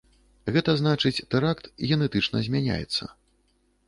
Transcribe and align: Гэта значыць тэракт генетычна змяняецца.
Гэта 0.53 0.73
значыць 0.77 1.23
тэракт 1.33 1.69
генетычна 1.89 2.41
змяняецца. 2.47 3.03